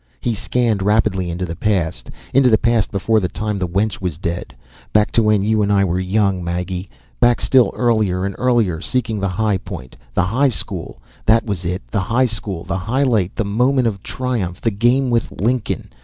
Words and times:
He 0.19 0.33
scanned 0.33 0.81
rapidly 0.81 1.29
into 1.29 1.45
the 1.45 1.55
past. 1.55 2.09
Into 2.33 2.49
the 2.49 2.57
past, 2.57 2.91
before 2.91 3.19
the 3.19 3.27
time 3.27 3.59
the 3.59 3.67
wench 3.67 4.01
was 4.01 4.17
dead, 4.17 4.55
back 4.91 5.11
to 5.11 5.21
when 5.21 5.43
you 5.43 5.61
and 5.61 5.71
I 5.71 5.85
were 5.85 5.99
young, 5.99 6.43
Maggie, 6.43 6.89
back 7.19 7.39
still 7.39 7.71
earlier, 7.75 8.25
and 8.25 8.33
earlier, 8.39 8.81
seeking 8.81 9.19
the 9.19 9.29
high 9.29 9.59
point, 9.59 9.95
the 10.15 10.23
high 10.25 10.49
school, 10.49 10.99
that 11.27 11.45
was 11.45 11.65
it, 11.65 11.83
the 11.91 12.01
high 12.01 12.25
school, 12.25 12.63
the 12.63 12.79
highlight, 12.79 13.35
the 13.35 13.45
moment 13.45 13.85
of 13.85 14.01
triumph, 14.01 14.59
the 14.59 14.71
game 14.71 15.11
with 15.11 15.31
Lincoln. 15.39 15.93